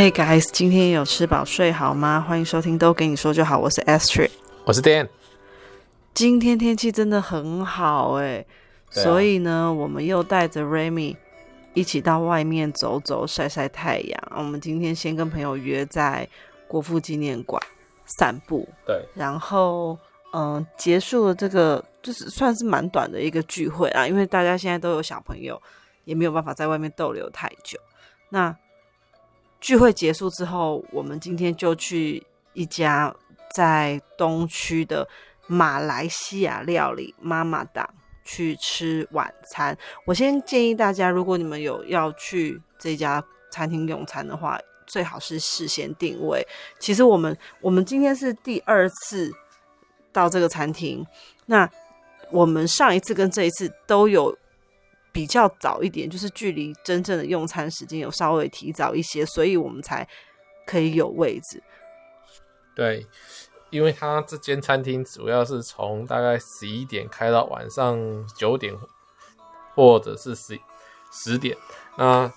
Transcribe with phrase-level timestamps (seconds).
[0.00, 2.24] Hey guys，今天有吃饱睡好吗？
[2.26, 4.30] 欢迎收听都给你说就好，我是 Astrid，
[4.64, 5.10] 我是 Dan。
[6.14, 8.48] 今天天气真的很好哎，啊、
[8.88, 11.16] 所以呢，我们又带着 Remy
[11.74, 14.32] 一起到外面走走，晒晒太阳。
[14.34, 16.26] 我们今天先跟朋友约在
[16.66, 17.62] 国父纪念馆
[18.06, 19.98] 散步，对，然后
[20.32, 25.60] 嗯、呃，结束了这个就是算是蛮短的一个聚会啊，因为大家现在都有小朋友，
[26.04, 27.78] 也没有办法在外面逗留太久。
[28.30, 28.56] 那
[29.60, 32.22] 聚会结束之后，我们今天就去
[32.54, 33.14] 一家
[33.54, 35.06] 在东区的
[35.46, 37.88] 马来西亚料理妈妈档
[38.24, 39.76] 去吃晚餐。
[40.06, 46.44] 我先建议大家，如果你们有要去这家餐厅用餐的话，最好是事先定位。
[46.78, 49.30] 其实我们我们今天是第二次
[50.10, 51.06] 到这个餐厅，
[51.46, 51.68] 那
[52.30, 54.36] 我们上一次跟这一次都有。
[55.12, 60.06] 比较早一点，就是距离真正的用餐时间有稍微提早一些，所以我们才
[60.66, 61.62] 可以有位置。
[62.74, 63.06] 对，
[63.70, 67.98] 因为他这间餐厅主要是从大概十一点开到晚上
[68.36, 68.74] 九点，
[69.74, 70.58] 或者是十
[71.12, 71.56] 十点。
[71.98, 72.32] 那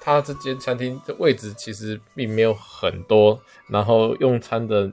[0.00, 4.92] 他这间餐厅的位置其实并没有很多，然后用餐的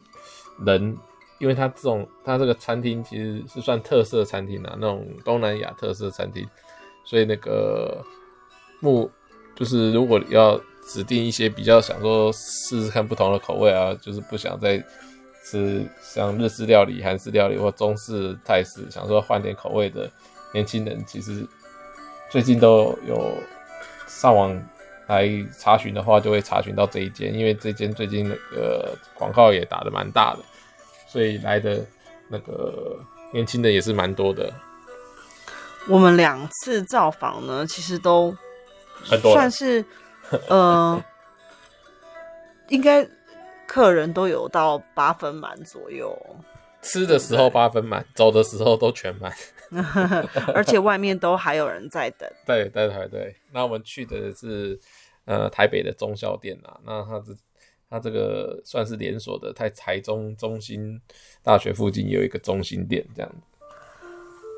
[0.65, 0.97] 人，
[1.39, 6.47] 因为他这种他这个餐厅其实是算特色餐厅啊，那种东南亚特色餐厅。
[7.09, 8.05] 所以那个
[8.81, 9.09] 目
[9.55, 14.77] 就是，如果要指定一些比较想说试试看不同的口味啊，就是不想再
[15.43, 20.07] 吃像日式料理、韩式料理或中式、泰式，想说换点口味的
[20.53, 21.43] 年轻人，其实
[22.29, 23.33] 最近都有
[24.07, 24.55] 上网
[25.07, 30.43] 来查询的话，就会查询到这一间，因为这间最近那个广告也打得蛮大的，
[31.07, 31.83] 所以来的
[32.27, 32.99] 那个
[33.33, 34.53] 年轻人也是蛮多的。
[35.87, 38.35] 我们两次造访呢，其实都
[39.33, 39.83] 算是，
[40.47, 41.03] 呃，
[42.69, 43.07] 应该
[43.65, 46.15] 客人都有到八分满左右。
[46.81, 49.33] 吃的时候八分满，走的时候都全满，
[50.53, 52.29] 而且外面都还有人在等。
[52.45, 54.79] 对对对对，那我们去的是
[55.25, 57.33] 呃台北的中校店啊，那它这
[57.89, 61.01] 它这个算是连锁的，在台中中心
[61.41, 63.31] 大学附近有一个中心店这样。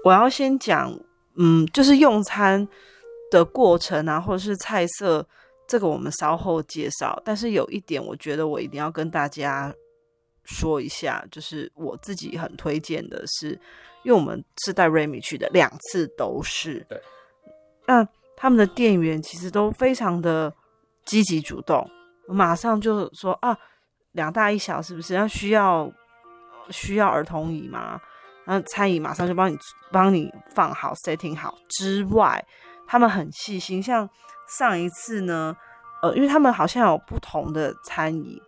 [0.04, 1.00] 我要先讲。
[1.36, 2.68] 嗯，就是用餐
[3.30, 5.26] 的过程啊，或者是菜色，
[5.68, 7.22] 这个我们稍后介绍。
[7.24, 9.74] 但是有一点，我觉得我一定要跟大家
[10.44, 13.52] 说一下，就是我自己很推荐的是，
[14.04, 16.86] 因为我们是带 Remy 去的，两次都是。
[16.90, 17.02] 对。
[17.88, 20.54] 那他们的店员其实都非常的
[21.06, 21.90] 积极主动，
[22.28, 23.58] 马上就说啊，
[24.12, 25.14] 两大一小是不是？
[25.14, 25.92] 要需要
[26.70, 28.00] 需要儿童椅吗？
[28.46, 29.58] 然后餐椅马上就帮你
[29.92, 32.44] 帮你放好 setting 好之外，
[32.88, 33.82] 他们很细心。
[33.82, 34.10] 像
[34.48, 35.56] 上一次呢，
[36.02, 38.42] 呃，因为他们好像有不同的餐椅，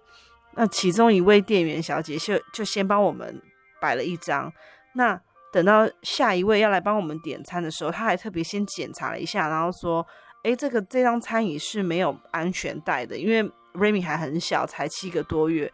[0.55, 3.41] 那其中一位店员小姐就就先帮我们
[3.79, 4.51] 摆了一张。
[4.95, 5.19] 那
[5.51, 10.05] 等到下一位要来帮我们点餐的时候，他还特别先检查了一下，然后说
[10.43, 13.43] ：“诶，这个这张餐椅是没有安全带的，因为
[13.73, 15.71] Remy 还很小，才七个多月。”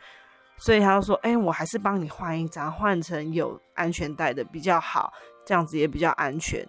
[0.59, 5.11] 所以他就说：“哎、欸，我还是帮你换一张，换成有安全带的比较好，
[5.45, 6.67] 这样子也比较安全。”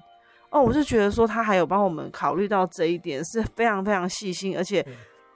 [0.51, 4.87] 哦，我就觉得说他还有帮我们考虑到这一点，是非常非常细心，而且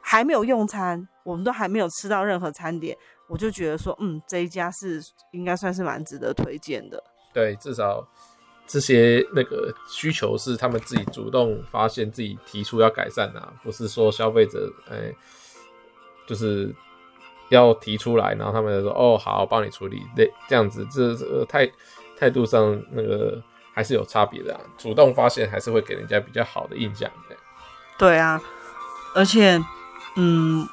[0.00, 2.96] 还没有用餐，我们都还没有吃到任何餐点，
[3.28, 5.00] 我就觉得说，嗯，这一家是
[5.32, 7.02] 应该算是蛮值得推荐的。
[7.32, 8.06] 对，至少
[8.66, 15.16] 这些那个需求是他们自己主动发现、自己提出要改善的，不是说消费者哎、欸，
[16.26, 16.74] 就是。
[17.50, 21.70] 要提出来，然后他们就说：“哦，好，帮你处理。”对，这样子，这这个态
[22.18, 23.40] 态度上那个
[23.72, 24.60] 还是有差别的啊。
[24.78, 27.10] 主动发现还是会给人家比较好的印象。
[27.28, 27.36] 对，
[27.98, 28.40] 对啊，
[29.14, 29.60] 而且，
[30.16, 30.66] 嗯，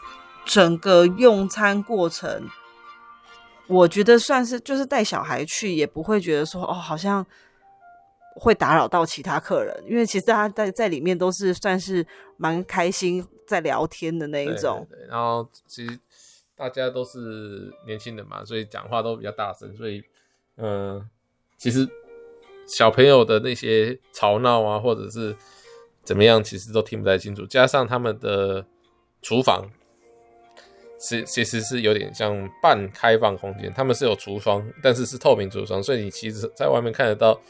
[0.45, 2.47] 整个用餐过程，
[3.67, 7.25] 我觉得算是就是带小孩去，也不会觉得说哦，好像
[8.35, 12.05] 会打扰到其他客人，因为其实大家在在里面都是算是
[12.37, 14.87] 蛮开心在聊天的那一种。
[14.89, 15.99] 对，对，对，然后其实。
[16.61, 20.03] 大家都是年轻人嘛，所以讲话都比较大声，所以，
[20.57, 21.03] 嗯、
[21.57, 21.89] 其实
[22.67, 25.35] 小朋友的那些吵闹啊，或者是
[26.03, 27.47] 怎么样，其实都听不太清楚。
[27.47, 28.63] 加上他们的
[29.23, 29.67] 厨房
[30.99, 37.41] 是其实是有点像半开放空间，他们是有橱窗，但是是透明橱窗，所以你其实在外面看得到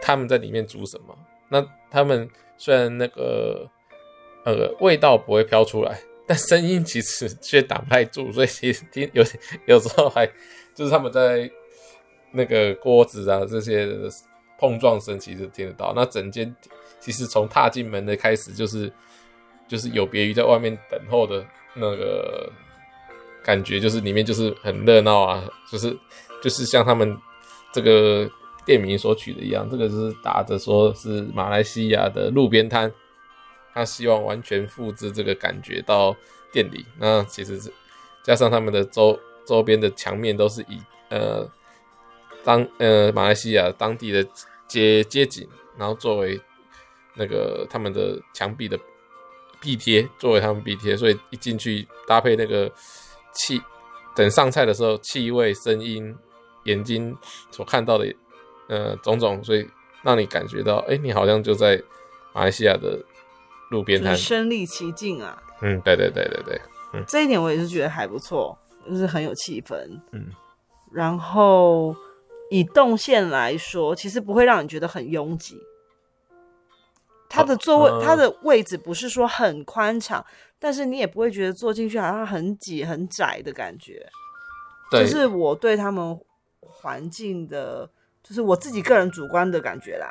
[0.00, 1.14] 他们在里面煮什么。
[1.50, 2.26] 那他们
[2.56, 3.68] 虽然那个
[4.46, 6.00] 呃味道不会飘出来。
[6.28, 9.24] 但声音其实却挡不太住，所以其实听有
[9.66, 10.30] 有时候还
[10.74, 11.50] 就是他们在
[12.30, 13.88] 那个锅子啊这些
[14.58, 15.94] 碰撞声，其实听得到。
[15.96, 16.54] 那整间
[17.00, 18.92] 其实从踏进门的开始，就是
[19.66, 21.42] 就是有别于在外面等候的
[21.74, 22.52] 那个
[23.42, 25.42] 感觉，就是里面就是很热闹啊，
[25.72, 25.96] 就是
[26.42, 27.16] 就是像他们
[27.72, 28.30] 这个
[28.66, 32.92] 店名所取的一样，这个是打着说是马来西亚的路边摊，
[33.78, 36.14] 他希望完全复制这个感觉到
[36.52, 36.84] 店里。
[36.98, 37.72] 那其实是
[38.22, 40.80] 加上他们的周周边的墙面都是以
[41.10, 41.48] 呃
[42.44, 44.26] 当呃马来西亚当地的
[44.66, 46.40] 街街景，然后作为。
[47.20, 48.78] 那个他们的墙壁的
[49.60, 52.70] 壁贴作为他们壁贴，所以一进去搭配那个
[53.32, 53.60] 气，
[54.14, 56.14] 等上菜的时候，气味、声音、
[56.62, 57.16] 眼睛
[57.50, 58.14] 所看到的
[58.68, 59.68] 呃种种，所以
[60.02, 61.82] 让你感觉到，哎、你好像就在
[62.32, 63.04] 马来西亚的
[63.70, 65.42] 路边摊，身临其境啊。
[65.60, 66.60] 嗯，对对对对对，
[66.94, 68.56] 嗯，这一点我也是觉得还不错，
[68.88, 69.74] 就是很有气氛。
[70.12, 70.26] 嗯，
[70.92, 71.94] 然后
[72.50, 75.58] 以动线来说，其实不会让你觉得很拥挤。
[77.28, 80.24] 它的座位，它的位置不是说很宽敞，
[80.58, 84.08] 但是你也不会觉得坐进去好像很挤很窄的感觉。
[84.90, 86.18] 对，就是我对他们
[86.60, 87.90] 环境的，
[88.22, 90.10] 就是我自己个人主观的感觉啦。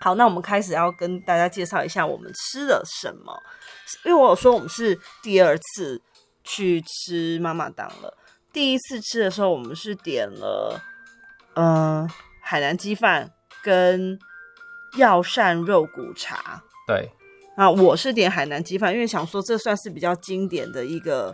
[0.00, 3.42] 好，那我们开始要跟大家介绍一下我们吃了什么，
[4.04, 6.00] 因为我有说我们是第二次
[6.44, 8.16] 去吃妈妈档了。
[8.52, 10.80] 第一次吃的时候，我们是点了
[11.54, 12.08] 嗯、呃、
[12.42, 14.18] 海南鸡饭跟。
[14.96, 17.12] 药膳肉骨茶，对，
[17.56, 21.30] 啊，我是点海南鸡饭，因为想说这算是比较经典的一个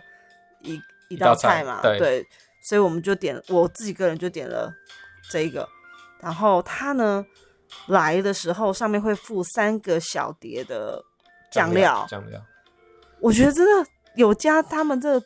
[0.59, 0.77] 一
[1.07, 2.27] 一道菜嘛，对，对，
[2.61, 4.69] 所以我们就点，我自己个人就点了
[5.31, 5.65] 这一个，
[6.19, 7.25] 然后它呢
[7.87, 11.03] 来的时候上面会附三个小碟的
[11.51, 12.41] 酱料，酱料，
[13.19, 15.21] 我觉得真的有加他们这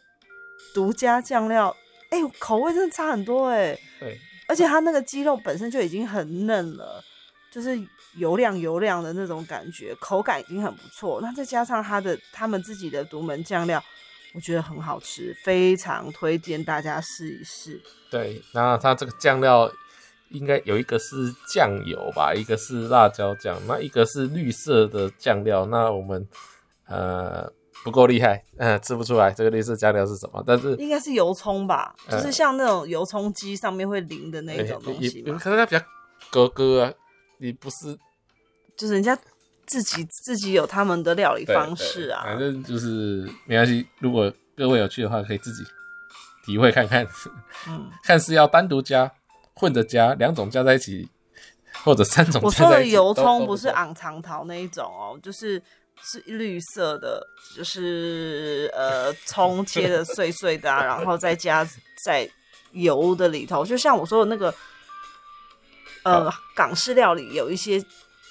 [0.74, 1.76] 独家酱料，
[2.10, 7.04] 哎、欸，口味真的差很多哎、欸，对，而且它那个鸡肉本身就已经很嫩了，
[7.52, 7.80] 就是。
[8.18, 11.20] 油亮油亮的那种感觉，口感已经很不错。
[11.22, 13.82] 那再加上它的他们自己的独门酱料，
[14.34, 17.80] 我觉得很好吃，非常推荐大家试一试。
[18.10, 19.72] 对，那它这个酱料
[20.30, 25.66] 应该有一个是酱油吧，一个是辣椒酱，那一个是绿色的酱料。
[25.66, 26.28] 那我们
[26.88, 27.52] 呃
[27.84, 30.44] 不够厉害，嗯、呃，吃不出来这个绿色酱料是什么。
[30.46, 35.22] 但是应该是油葱吧，就是像那种油葱鸡上面会淋的那种东西。
[35.24, 35.84] 可是它比较
[36.30, 36.94] 格格啊。
[37.42, 37.98] 你不是，
[38.76, 39.18] 就是人家
[39.66, 42.22] 自己自己有他们的料理方式啊。
[42.26, 45.64] 反正就是没关系，如果各位有去的话，可以自己
[46.46, 47.08] 体会看看。
[47.70, 49.10] 嗯， 看是要单独加、
[49.60, 51.10] 混着加，两种加在一起，
[51.84, 52.64] 或者三种 加在一起。
[52.64, 55.62] 我说的油葱不是昂长桃那一种哦，就是
[56.02, 57.22] 是绿色的，
[57.56, 61.68] 就是呃葱切的碎碎的啊， 然后再加
[62.06, 62.30] 在
[62.72, 64.54] 油的里头，就像我说的那个。
[66.04, 67.84] 呃，港式料理有一些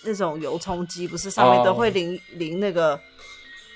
[0.02, 2.98] 那种油葱鸡，不是上面都会淋、哦、淋那个，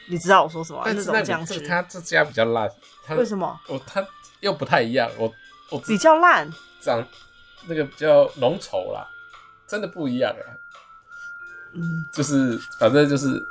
[0.08, 0.80] 你知道我说什么？
[0.86, 1.60] 那，那种酱汁。
[1.60, 2.66] 它这家比较烂，
[3.10, 3.60] 为什么？
[3.68, 4.04] 我，它
[4.40, 5.10] 又不太一样。
[5.18, 5.30] 我
[5.68, 6.50] 我比较烂，
[6.80, 7.06] 长
[7.66, 9.08] 那个比较浓稠啦，
[9.66, 10.46] 真的不一样啊。
[11.74, 13.42] 嗯，就是反正就是，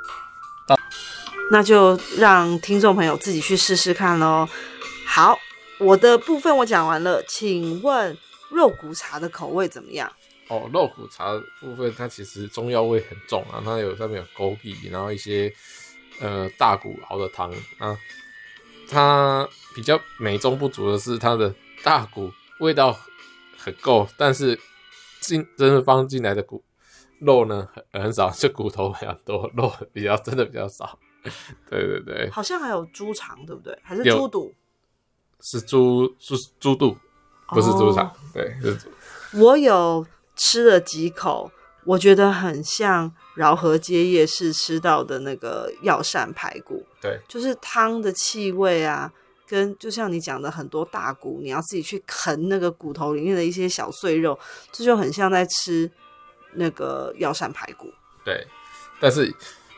[1.50, 4.48] 那就让听众朋友自己去试试看喽。
[5.06, 5.36] 好，
[5.78, 8.16] 我的部分我讲完了，请问
[8.50, 10.10] 肉骨茶的口味怎么样？
[10.48, 15.52] 哦，肉骨茶部分它其实中药味很重啊，它有上面有枸杞，然后一些
[16.20, 17.98] 呃大骨熬的汤啊，
[18.88, 21.52] 它比较美中不足的是它的
[21.82, 22.96] 大骨味道
[23.62, 24.58] 很够，但是
[25.20, 26.62] 进真的放进来的骨
[27.20, 30.98] 肉呢很很少，就骨头比较多，肉比较真的比较少。
[31.70, 33.78] 对对对，好像还有猪肠，对不对？
[33.82, 34.52] 还是猪肚？
[35.40, 36.96] 是猪是猪肚，
[37.48, 38.06] 不是猪肠。
[38.06, 38.88] 哦、对，是猪。
[39.34, 40.06] 我有。
[40.34, 41.52] 吃了几口，
[41.84, 46.86] 我觉得很像饶河街夜市吃到的那个药膳排骨。
[47.02, 49.12] 对，就是汤的气味啊，
[49.52, 54.38] 跟就像你讲的很多大骨，你要自己去啃那个骨头里面的一些小碎肉，
[54.72, 55.90] 这就很像在吃
[56.54, 57.92] 那个药膳排骨。
[58.24, 58.46] 对，
[58.98, 59.30] 但是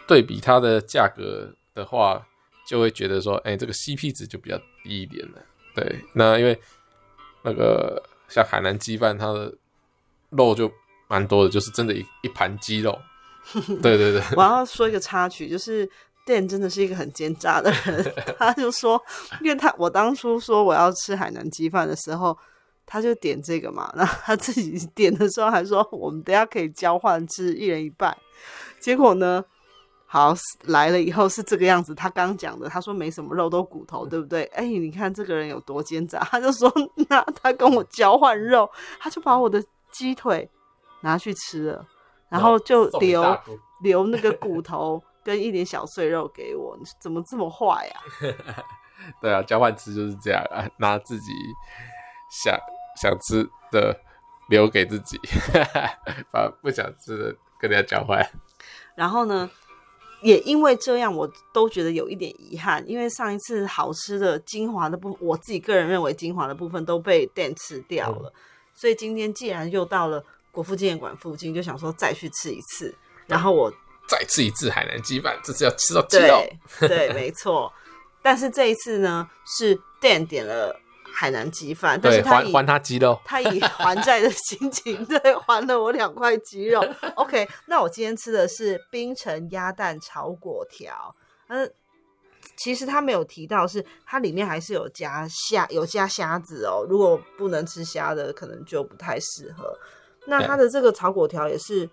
[0.07, 2.25] 对比它的价格的话，
[2.65, 5.43] 就会觉得说，哎、欸，这个 CP 值就比较低一点了。
[5.75, 6.57] 对，那因为
[7.43, 9.53] 那个像海南鸡饭，它的
[10.31, 10.71] 肉就
[11.09, 12.97] 蛮多的，就是真的一一盘鸡肉。
[13.83, 15.91] 对对对， 我要说一个插曲，就是
[16.25, 18.15] 店真的是一个很奸诈的人。
[18.39, 19.01] 他就说，
[19.41, 22.37] 因为他我当初说我要吃海南鸡饭的时候，
[22.87, 28.17] 他就点这个嘛，然后他自己点的时候还说，我们等下可以交换吃，一人一半。
[28.81, 29.45] 结果呢，
[30.07, 31.95] 好来了以后是这个样子。
[31.95, 34.45] 他刚讲的，他说没什么肉，都骨头，对不对？
[34.55, 36.73] 哎、欸，你看这个人有多奸诈，他就说
[37.09, 39.63] 那他跟我交换肉，他就把我的。
[39.95, 40.51] 鸡腿
[41.03, 41.87] 拿去吃了，
[42.29, 43.23] 然后就留
[43.81, 47.97] 留那个骨头跟一点小碎肉给我，你怎么这么坏呀？
[49.21, 51.33] 对啊，交换吃就是这样啊，拿自己
[52.31, 52.57] 想
[53.01, 53.99] 想吃的
[54.49, 55.19] 留给自己，
[56.31, 58.25] 把不想吃的跟人家交换。
[58.95, 59.51] 然后呢，
[60.23, 68.41] 也因为这样，我都觉得有一点遗憾，因为上一次好吃的精华的部分，我自己个人认为精华的部分都被 Dan 吃掉了，嗯、
[68.75, 72.95] 所以今天既然又到了国父纪念馆附近，就想说再去吃一次。
[73.27, 73.73] 然后我
[74.07, 76.45] 再吃一次海南鸡饭，这次要吃到鸡肉。
[76.81, 77.73] 对，对，没错。
[78.23, 80.75] 但是这一次呢，是 Dan 点了
[81.13, 86.83] 海南鸡饭，但是他还还他鸡肉，他以还债的心情， 对，还了我两块鸡肉。
[87.17, 91.15] OK，那我今天吃的是冰城鸭蛋炒粿条。
[91.49, 91.71] 嗯，
[92.57, 96.87] 其实他没有提到是它里面还是有加虾，有加虾子哦。
[96.89, 99.79] 如果不能吃虾的，可能就不太适合。
[100.27, 101.89] 那它的这个炒粿条也是，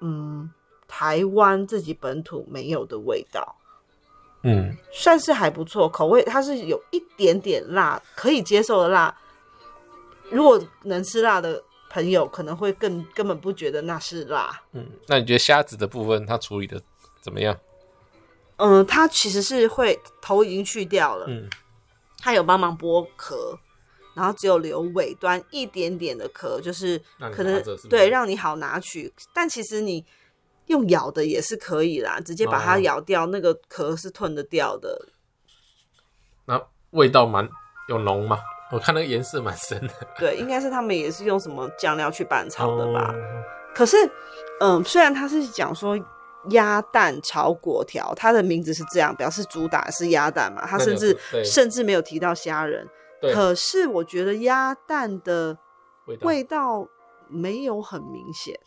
[0.00, 0.50] 嗯，
[0.88, 3.56] 台湾自己本土没有的味道。
[4.46, 9.16] 嗯，算是还不错，口味它是有一点点辣，可以接受的辣。
[10.28, 14.60] 如果能吃辣的朋友，可能会更根本不觉得那是辣。
[14.72, 16.78] 嗯，那你觉得虾子的部分它处理的
[17.22, 17.58] 怎么样？
[18.56, 21.48] 嗯，它其实是会头已经去掉了，嗯，
[22.18, 23.58] 它有帮忙剥壳，
[24.12, 27.00] 然后只有留尾端一点点的壳，就是
[27.32, 30.04] 可能对让你好拿取，但其实你。
[30.66, 35.08] 用咬的也是可以啦，直接把它咬掉，哦、那个壳是吞得掉的。
[36.46, 37.48] 那味道蛮
[37.88, 38.38] 有浓吗？
[38.72, 39.92] 我看那个颜色蛮深的。
[40.18, 43.12] 对，应该是他们也是用什么酱料去拌炒的吧？
[43.12, 43.44] 哦、
[43.74, 43.96] 可是，
[44.60, 45.96] 嗯，虽然他是讲说
[46.50, 52.88] 鸭蛋炒粿条，它的名字是这样，表示主打是鸭蛋嘛，他甚至甚至没有提到虾仁。
[53.32, 55.56] 可是我觉得鸭蛋的
[56.22, 56.86] 味道
[57.28, 58.58] 没有很明显。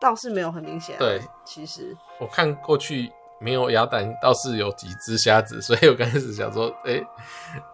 [0.00, 0.98] 倒是没有很明显、啊。
[0.98, 7.06] 对，其实我看过去没有鸭蛋，倒是有几只虾子，所以我刚开始想说，哎、欸，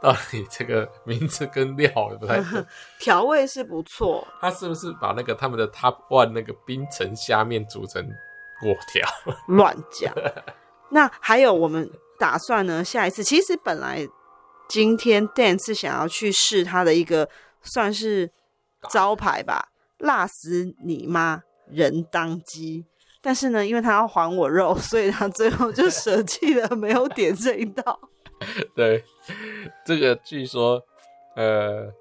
[0.01, 2.65] 到底这个名字跟料也不太对。
[3.01, 8.05] 调味是不错， 他是不是把那个他们的 Top One 那个冰城虾面煮成
[8.61, 9.09] 果条？
[9.49, 10.13] 乱讲。
[10.91, 14.07] 那还有我们打算呢，下一次其实本来
[14.69, 17.29] 今天 Dan 是想要去试他的一个
[17.63, 18.31] 算是
[18.89, 21.43] 招牌吧，辣死你妈！
[21.71, 22.85] 人当鸡，
[23.21, 27.99] 但是呢，因为他要还我肉， 所以他最后就舍弃了，没有点这一道。
[28.77, 29.03] 对，
[29.85, 30.83] 这个据说，
[31.35, 31.93] 呃，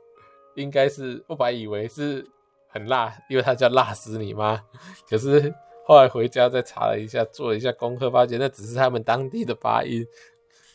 [0.56, 2.26] 应该是我本来以为是
[2.68, 4.62] 很辣，因为它叫辣死你妈。
[5.10, 5.54] 可是
[5.86, 10.06] 后来回家再查了一下，做了一下功课，发现那只是他们当地的发音。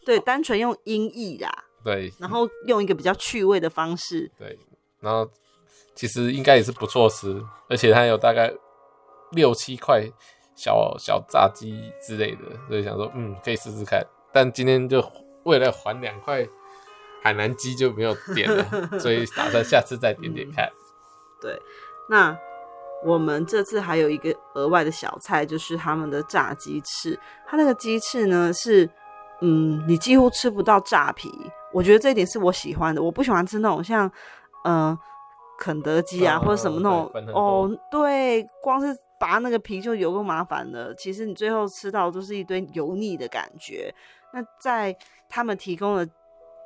[0.05, 1.67] 对，单纯用音译啦。
[1.85, 4.31] 对，然后用一个比较趣味的方式。
[4.39, 4.59] 对，
[4.99, 5.31] 然后
[5.95, 8.53] 其实应该也是不错吃，而且它有大概。
[9.33, 10.05] 六七块
[10.55, 14.05] 小小炸鸡之类的，所以想说，嗯，可以试试看。
[14.33, 15.03] 但今天就
[15.45, 16.47] 为了还两块
[17.23, 18.65] 海南鸡就没有点了，
[19.01, 20.67] 所以打算下次再点点看。
[20.67, 20.79] 嗯。
[21.41, 21.59] 对，
[22.09, 22.39] 那
[23.03, 27.19] 我们这次还有一个额外的小菜，就是他们的炸鸡翅。
[27.47, 28.89] 它那个鸡翅呢是，
[29.41, 31.31] 嗯，你几乎吃不到炸皮。
[31.73, 33.03] 我觉得这一点是我喜欢的。
[33.03, 34.07] 我不喜欢吃那种像，
[34.65, 34.99] 嗯、呃，
[35.59, 37.11] 肯德基啊、嗯、或者什么那种。
[37.33, 38.95] 哦，对，光是。
[39.21, 43.95] 拔那个皮就有够麻烦的，其实你最后吃到都是一堆油腻的感觉。
[44.33, 44.97] 那在
[45.29, 46.09] 他们提供的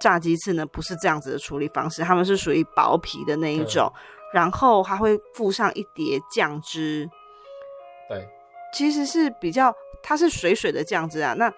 [0.01, 3.93] 炸鸡翅呢，不是这样子的处理方式，他们是属于薄皮的那一种，
[4.33, 7.11] 然后还会附上一碟酱汁。
[8.09, 8.29] 对，
[8.73, 11.53] 其实是比较，它是水水的酱汁啊，那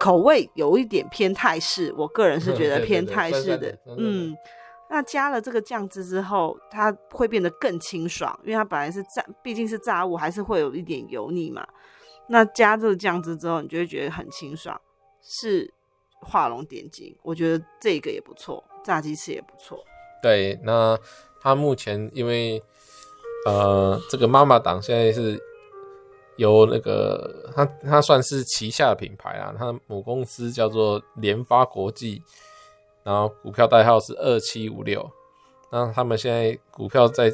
[0.00, 4.36] 口味有一点偏泰式，我个人是 觉得偏泰式的，嗯。
[4.90, 11.66] 那加了这个酱汁之后，它会变得更清爽，因为它本来是炸，毕竟是炸物，还是会有一点油腻嘛。
[12.28, 14.80] 那加这个酱汁之后，你就会觉得很清爽，
[15.22, 15.72] 是
[16.20, 17.16] 画龙点睛。
[17.22, 19.82] 我觉得这个也不错，炸鸡翅也不错。
[20.22, 20.96] 对，那
[21.40, 22.62] 它目前因为
[23.46, 25.38] 呃，这个妈妈档现在是
[26.36, 32.22] 由那个它它算是旗下的品牌啊，它母公司叫做联发国际。
[33.04, 35.08] 然后股票代号是二七五六，
[35.70, 37.30] 那他们现在股票在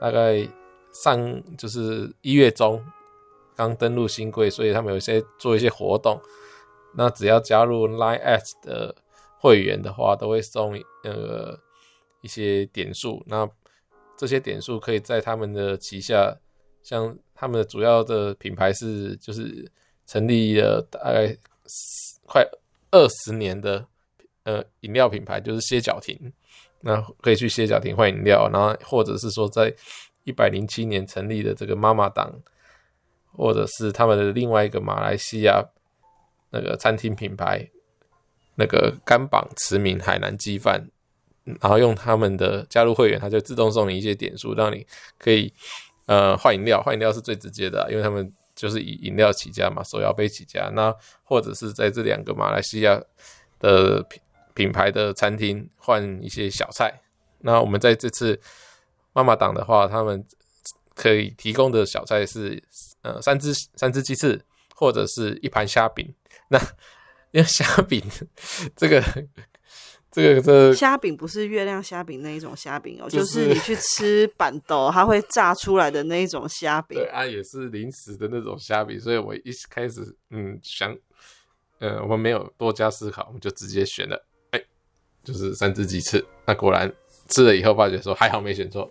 [0.00, 0.48] 大概
[0.92, 2.80] 上就是一月中
[3.56, 6.20] 刚登陆新柜，所以他们有些做一些活动，
[6.94, 8.94] 那只要加入 Line@ 的
[9.40, 11.58] 会员的话，都会送那个
[12.20, 13.50] 一些点数，那
[14.16, 16.36] 这些点数可以在他们的旗下，
[16.84, 19.68] 像他们的主要的品牌是就是
[20.06, 21.36] 成立了大概
[22.24, 22.48] 快
[22.92, 23.88] 二十年的。
[24.50, 26.18] 呃，饮料品牌就是歇脚亭，
[26.80, 29.72] 那可以去歇脚亭换饮料，然后或者是说在
[30.24, 32.32] 一百零七年成立的这个妈妈档，
[33.32, 35.64] 或者是他们的另外一个马来西亚
[36.50, 37.70] 那个餐厅品牌，
[38.56, 40.84] 那个甘榜驰名海南鸡饭，
[41.44, 44.84] 然后用他们的加入会员，他就自动送你一些点数，让你
[45.16, 45.52] 可以
[46.06, 50.68] 呃换饮料，换饮料是最直接的，因为他们就是以饮料起家嘛，手摇杯起家。
[50.74, 50.92] 那
[51.22, 53.00] 或者是在这两个马来西亚
[53.60, 54.04] 的
[54.60, 57.00] 品品牌的餐厅换一些小菜。
[57.38, 58.38] 那我们在这次
[59.14, 60.22] 妈妈档的话，他们
[60.94, 62.62] 可以提供的小菜是
[63.00, 66.14] 呃三只三只鸡翅，或者是一盘虾饼。
[66.48, 66.58] 那
[67.30, 68.02] 因为虾饼
[68.76, 69.02] 这个
[70.10, 76.98] 这个这虾饼不是月亮虾饼那一种虾饼哦，就是、就是你去吃板豆，它会炸出来的那一种虾饼。
[76.98, 80.94] 对啊，也是零食的那种虾饼，所以我一开始嗯想，
[81.78, 84.26] 呃，我们没有多加思考，我们就直接选了，
[85.22, 86.24] 就是三只鸡翅。
[86.46, 86.92] 那果然
[87.28, 88.90] 吃了以后发觉说还好没选错，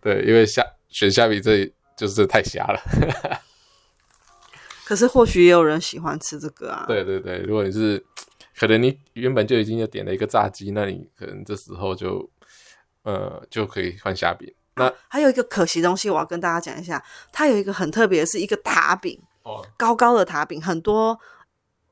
[0.00, 2.80] 对，因为虾选虾饼这里就是太瞎了。
[4.84, 6.84] 可是或许也有人喜欢吃这个啊。
[6.86, 8.04] 对对对，如果你是
[8.58, 12.28] 可能你原本就已经有点了一个炸鸡，那你可能这时候就
[13.02, 14.52] 呃就可以换虾饼。
[14.74, 21.18] 那、啊、还有一个可惜东西，我要跟大家讲一下，它有一个很特别的是一个塔饼哦，高高的塔饼，很多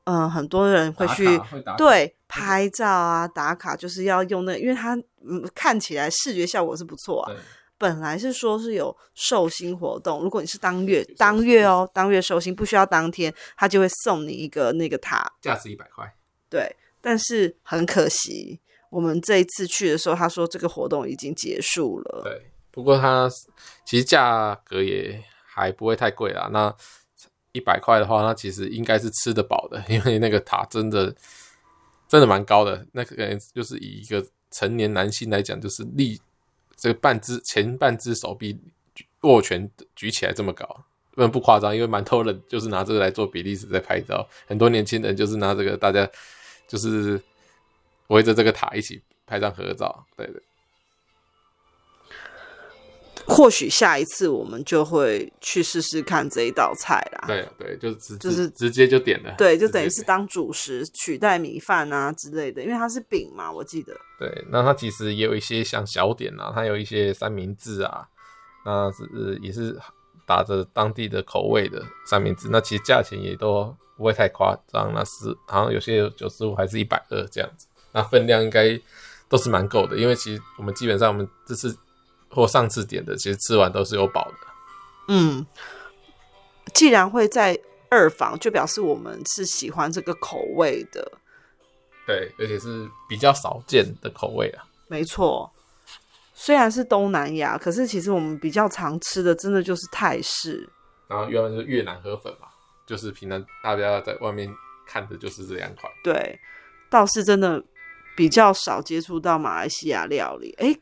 [0.09, 7.31] 嗯、呃、很多人会去会对拍照啊打卡，就是要用那个，因为它嗯看起来视觉效果是不错啊。
[7.77, 16.13] 本来是说是有寿星活动，如果你是当月当月哦，当月寿星不需要当天，他就会送你一个那个塔，价值一百块。
[16.49, 22.21] 对，但是很可惜，我们这一次去的时候，他说这个活动已经结束了。
[22.23, 23.29] 对，不过它
[23.85, 26.49] 其实价格也还不会太贵啦。
[26.51, 26.75] 那
[27.51, 31.15] 一百块的话，那其实应该是吃得饱的， 因为那个塔真的
[32.07, 32.85] 真的蛮高的。
[32.91, 36.19] 那个人就是以一个成年男性来讲，就是立。
[36.81, 38.57] 这个半只前半只手臂
[39.23, 40.65] 握拳举起来这么高，
[41.11, 46.09] 不不夸张，因为蛮多人就是拿这个来做比例尺在拍照，很多年轻人就是拿这个，大家
[46.69, 47.21] 就是
[48.07, 50.41] 围着这个塔一起拍张合照，对的。
[53.29, 57.25] 或许下一次我们就会去试试看这一道菜啦。
[57.27, 59.33] 对对，就直就是直接就点了。
[59.37, 63.95] 对，就等于是当主食取代米饭啊之类的，因为它是饼嘛，我记得。
[64.17, 68.07] 对，那它其实也有一些像小点啊，它有一些三明治啊，
[68.65, 69.79] 那是也是
[70.25, 72.49] 打着当地的口味的三明治。
[72.49, 77.67] 那其实价钱也都不会太夸张，那是好像有些有九十五还是一百二这样子。
[77.91, 78.79] 那分量应该
[79.27, 81.77] 都是蛮够的，因为其实我们基本上我们这次。
[82.29, 84.47] 或上次点的，其实吃完都是有饱的。
[85.07, 85.45] 嗯，
[86.73, 91.11] 既然会在二房，就表示我们是喜欢这个口味的。
[92.05, 94.63] 对，而且是比较少见的口味啊。
[94.87, 95.51] 没错，
[96.35, 100.69] 虽然是东南亚，可是其实我们比较常吃的，真的就是泰式。
[101.07, 102.47] 然后原本就是越南河粉嘛，
[102.85, 104.47] 就是平常大家在外面
[104.85, 105.91] 看的就是这两款。
[106.03, 106.39] 对，
[106.89, 107.63] 倒是真的
[108.15, 110.55] 比较少接触到马来西亚料理。
[110.59, 110.79] 哎。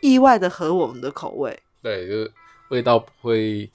[0.00, 2.32] 意外的合我们的口味，对，就是
[2.70, 3.70] 味道不会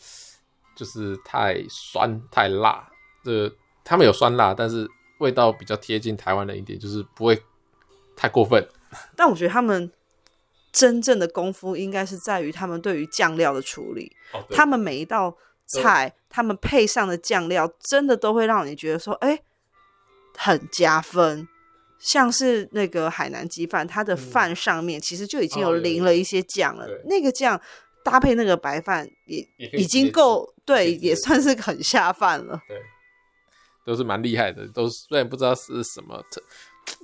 [0.75, 2.89] 就是太酸太辣，
[3.23, 4.88] 这他们有酸辣，但是
[5.19, 7.41] 味道比较贴近台湾的一点，就是不会
[8.15, 8.67] 太过分。
[9.15, 9.91] 但我觉得他们
[10.71, 19.43] 真正的功夫应该是在于他们对于酱料的处理，哦、他们每一道菜，他们配上的酱料，真的都会让你觉得说，哎、欸，
[20.38, 21.47] 很加分。
[22.05, 26.85] 像是那个海南鸡饭，它的饭上面其实就已经有淋了一些酱了。
[27.05, 27.59] 那个酱
[28.03, 29.39] 搭配那个白饭也
[29.71, 32.59] 已经够，对，也算是很下饭了。
[32.67, 32.77] 对，
[33.85, 36.21] 都是蛮厉害的，都虽然不知道是什么，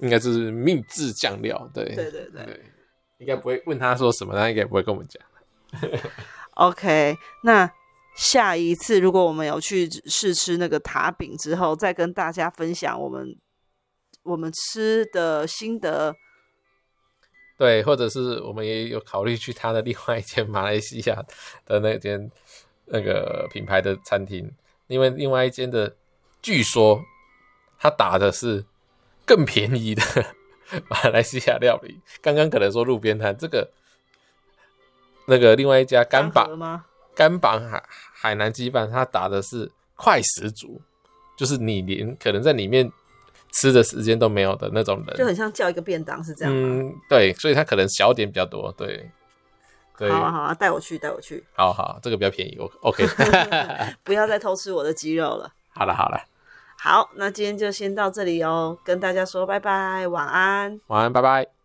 [0.01, 1.71] 应该是秘制酱料。
[1.73, 2.61] 对，对对对，对
[3.19, 5.81] 应该不会问他说什么，他应该不会跟我们讲。
[6.55, 7.71] OK，那
[8.17, 13.37] 下一次如果我们有去试吃那个塔饼之后，再跟大家分享我们。
[14.29, 16.15] 我们吃的心得，
[17.57, 21.25] 对，或者是我们也有考虑去他的另外一间马来西亚
[21.65, 22.29] 的那间
[22.85, 24.53] 那个品牌的餐厅，
[24.85, 25.95] 因为另外一间的
[26.43, 27.01] 据说
[27.79, 28.63] 他打的是
[29.25, 30.03] 更便宜的
[30.87, 31.99] 马来西亚料理。
[32.21, 33.71] 刚刚可能说路边摊，这个
[35.25, 40.79] 那个另外一家干榜干榜海海南鸡饭，他打的是快十足，
[41.35, 42.91] 就是你连可能在里面。
[43.51, 46.67] 吃的时间都没有的那种人，就很像叫一个便当是这样吗？
[46.67, 49.09] 嗯，对，所以他可能小点比较多，对。
[49.97, 51.43] 对好啊好啊，带我去带我去。
[51.51, 53.05] 好好，这个比较便宜我，OK。
[54.01, 55.51] 不要再偷吃我的鸡肉了。
[55.73, 56.23] 好了好了，
[56.77, 61.58] 好，那今天就先到这里哦，跟大家说拜拜，晚安，晚安，拜拜。